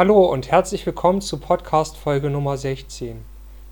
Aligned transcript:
Hallo 0.00 0.24
und 0.24 0.50
herzlich 0.50 0.86
willkommen 0.86 1.20
zu 1.20 1.36
Podcast 1.36 1.94
Folge 1.94 2.30
Nummer 2.30 2.56
16. 2.56 3.22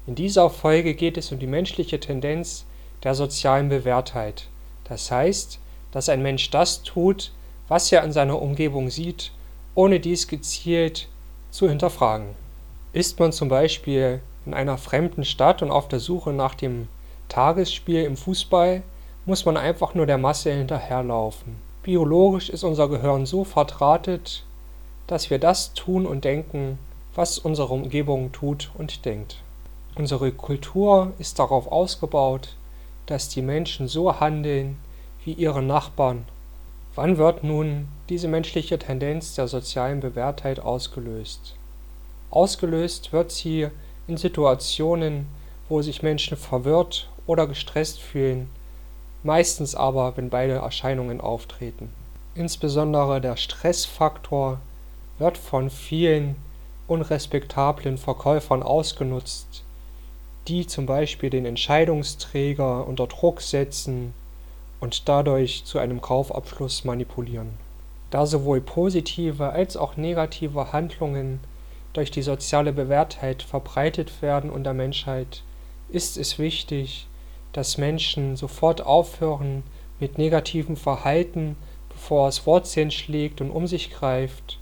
In 0.07 0.15
dieser 0.15 0.51
Folge 0.51 0.93
geht 0.93 1.17
es 1.17 1.33
um 1.33 1.39
die 1.39 1.47
menschliche 1.47 2.01
Tendenz 2.01 2.67
der 3.03 3.15
sozialen 3.15 3.71
Bewährtheit. 3.71 4.49
Das 4.85 5.11
heißt, 5.11 5.59
dass 5.91 6.11
ein 6.11 6.21
Mensch 6.21 6.51
das 6.51 6.83
tut, 6.83 7.33
was 7.69 7.91
er 7.91 8.04
in 8.04 8.12
seiner 8.12 8.43
Umgebung 8.43 8.91
sieht, 8.91 9.33
ohne 9.75 10.01
dies 10.01 10.29
gezielt 10.29 11.09
zu 11.51 11.67
hinterfragen. 11.67 12.35
Ist 12.92 13.19
man 13.19 13.33
zum 13.33 13.49
Beispiel 13.49 14.21
in 14.45 14.53
einer 14.53 14.76
fremden 14.76 15.24
Stadt 15.24 15.63
und 15.63 15.71
auf 15.71 15.88
der 15.88 15.99
Suche 15.99 16.34
nach 16.34 16.55
dem 16.55 16.88
Tagesspiel 17.30 18.02
im 18.02 18.19
Fußball, 18.19 18.83
muss 19.24 19.47
man 19.47 19.56
einfach 19.56 19.95
nur 19.95 20.05
der 20.05 20.19
Masse 20.19 20.52
hinterherlaufen. 20.52 21.56
Biologisch 21.83 22.51
ist 22.51 22.65
unser 22.65 22.91
Gehirn 22.91 23.24
so 23.24 23.45
verdrahtet, 23.45 24.45
dass 25.09 25.30
wir 25.30 25.41
das 25.41 25.75
tun 25.75 26.06
und 26.06 26.24
denken, 26.24 26.79
was 27.15 27.38
unsere 27.38 27.74
Umgebung 27.74 28.30
tut 28.30 28.70
und 28.78 29.05
denkt. 29.05 29.42
Unsere 29.96 30.30
Kultur 30.30 31.12
ist 31.19 31.41
darauf 31.41 31.66
ausgebaut, 31.73 32.55
dass 33.06 33.29
die 33.29 33.42
Menschen 33.42 33.88
so 33.88 34.20
handeln 34.20 34.79
wie 35.24 35.32
ihre 35.32 35.62
Nachbarn. 35.62 36.27
Wann 36.95 37.18
wird 37.18 37.42
nun 37.42 37.88
diese 38.09 38.29
menschliche 38.29 38.79
Tendenz 38.79 39.34
der 39.34 39.48
sozialen 39.48 40.01
Bewährtheit 40.01 40.60
ausgelöst? 40.60 41.56
Ausgelöst 42.30 43.12
wird 43.12 43.32
sie 43.32 43.68
in 44.06 44.16
Situationen, 44.16 45.27
wo 45.68 45.82
sich 45.82 46.02
Menschen 46.02 46.37
verwirrt 46.37 47.09
oder 47.27 47.46
gestresst 47.46 48.01
fühlen, 48.01 48.51
meistens 49.23 49.74
aber, 49.74 50.16
wenn 50.16 50.30
beide 50.30 50.54
Erscheinungen 50.54 51.20
auftreten. 51.20 51.93
Insbesondere 52.34 53.20
der 53.20 53.37
Stressfaktor 53.37 54.60
wird 55.18 55.36
von 55.36 55.70
vielen 55.70 56.36
unrespektablen 56.86 57.98
Verkäufern 57.98 58.62
ausgenutzt, 58.62 59.64
die 60.46 60.66
zum 60.66 60.87
Beispiel 60.87 61.30
den 61.30 61.45
Entscheidungsträger 61.45 62.87
unter 62.87 63.06
Druck 63.06 63.43
setzen 63.43 64.15
und 64.81 65.09
dadurch 65.09 65.65
zu 65.65 65.78
einem 65.78 66.01
Kaufabschluss 66.01 66.84
manipulieren. 66.84 67.51
Da 68.11 68.25
sowohl 68.25 68.61
positive 68.61 69.51
als 69.51 69.77
auch 69.77 69.97
negative 69.97 70.73
Handlungen 70.73 71.41
durch 71.93 72.11
die 72.11 72.23
soziale 72.23 72.73
Bewährtheit 72.73 73.43
verbreitet 73.43 74.23
werden 74.23 74.50
unter 74.50 74.73
Menschheit, 74.73 75.43
ist 75.91 76.17
es 76.17 76.39
wichtig, 76.39 77.06
dass 77.53 77.77
Menschen 77.77 78.37
sofort 78.37 78.81
aufhören 78.81 79.62
mit 80.00 80.17
negativem 80.17 80.77
Verhalten, 80.77 81.56
bevor 81.89 82.28
es 82.28 82.47
Wurzeln 82.47 82.91
schlägt 82.91 83.41
und 83.41 83.50
um 83.50 83.67
sich 83.67 83.91
greift 83.91 84.59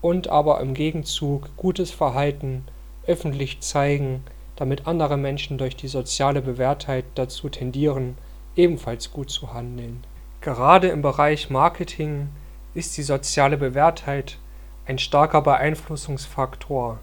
und 0.00 0.28
aber 0.28 0.60
im 0.60 0.74
Gegenzug 0.74 1.50
gutes 1.56 1.90
Verhalten 1.90 2.64
öffentlich 3.06 3.60
zeigen, 3.60 4.24
damit 4.56 4.86
andere 4.86 5.16
Menschen 5.16 5.58
durch 5.58 5.76
die 5.76 5.88
soziale 5.88 6.42
Bewährtheit 6.42 7.04
dazu 7.14 7.48
tendieren, 7.48 8.16
ebenfalls 8.56 9.10
gut 9.10 9.30
zu 9.30 9.52
handeln. 9.52 10.04
Gerade 10.40 10.88
im 10.88 11.02
Bereich 11.02 11.50
Marketing 11.50 12.28
ist 12.74 12.96
die 12.96 13.02
soziale 13.02 13.56
Bewährtheit 13.56 14.38
ein 14.86 14.98
starker 14.98 15.42
Beeinflussungsfaktor. 15.42 16.98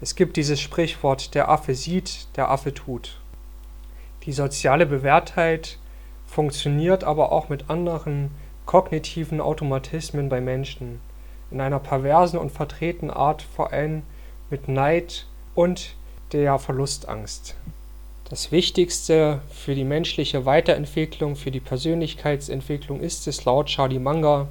Es 0.00 0.14
gibt 0.14 0.36
dieses 0.36 0.60
Sprichwort, 0.60 1.34
der 1.34 1.48
Affe 1.48 1.74
sieht, 1.74 2.28
der 2.36 2.50
Affe 2.50 2.74
tut. 2.74 3.20
Die 4.24 4.32
soziale 4.32 4.86
Bewährtheit 4.86 5.78
funktioniert 6.26 7.04
aber 7.04 7.32
auch 7.32 7.48
mit 7.48 7.68
anderen 7.68 8.30
kognitiven 8.64 9.40
Automatismen 9.40 10.28
bei 10.28 10.40
Menschen 10.40 11.00
in 11.52 11.60
einer 11.60 11.78
perversen 11.78 12.38
und 12.38 12.50
verdrehten 12.50 13.10
Art 13.10 13.42
vor 13.42 13.72
allem 13.72 14.02
mit 14.50 14.68
Neid 14.68 15.26
und 15.54 15.94
der 16.32 16.58
Verlustangst. 16.58 17.54
Das 18.28 18.50
Wichtigste 18.50 19.42
für 19.50 19.74
die 19.74 19.84
menschliche 19.84 20.46
Weiterentwicklung, 20.46 21.36
für 21.36 21.50
die 21.50 21.60
Persönlichkeitsentwicklung 21.60 23.00
ist 23.00 23.26
es 23.28 23.44
laut 23.44 23.66
Charlie 23.66 23.98
Munger, 23.98 24.48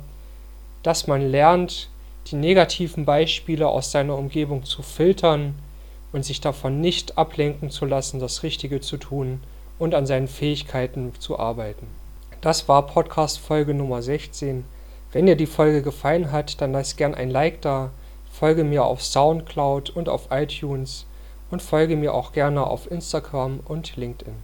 dass 0.84 1.08
man 1.08 1.30
lernt, 1.30 1.90
die 2.28 2.36
negativen 2.36 3.06
Beispiele 3.06 3.68
aus 3.68 3.92
seiner 3.92 4.16
Umgebung 4.18 4.64
zu 4.66 4.84
filtern 4.84 5.56
und 6.12 6.24
sich 6.24 6.42
davon 6.42 6.80
nicht 6.80 7.18
ablenken 7.18 7.72
zu 7.72 7.86
lassen, 7.86 8.20
das 8.20 8.44
Richtige 8.44 8.82
zu 8.82 8.98
tun 8.98 9.42
und 9.80 9.96
an 9.96 10.06
seinen 10.06 10.28
Fähigkeiten 10.28 11.14
zu 11.18 11.40
arbeiten. 11.40 11.88
Das 12.42 12.68
war 12.68 12.86
Podcast 12.86 13.40
Folge 13.40 13.74
Nummer 13.74 14.02
16. 14.02 14.64
Wenn 15.12 15.26
dir 15.26 15.36
die 15.36 15.46
Folge 15.46 15.82
gefallen 15.82 16.32
hat, 16.32 16.62
dann 16.62 16.72
lass 16.72 16.96
gern 16.96 17.14
ein 17.14 17.30
Like 17.30 17.62
da, 17.62 17.92
folge 18.32 18.64
mir 18.64 18.86
auf 18.86 19.04
Soundcloud 19.04 19.90
und 19.90 20.08
auf 20.08 20.28
iTunes 20.32 21.06
und 21.50 21.62
folge 21.62 21.98
mir 21.98 22.14
auch 22.14 22.32
gerne 22.32 22.66
auf 22.66 22.90
Instagram 22.90 23.60
und 23.66 23.98
LinkedIn. 23.98 24.36